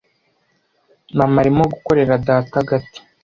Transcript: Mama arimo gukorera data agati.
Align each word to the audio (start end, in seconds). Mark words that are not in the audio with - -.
Mama 1.17 1.37
arimo 1.43 1.63
gukorera 1.73 2.21
data 2.27 2.55
agati. 2.63 2.97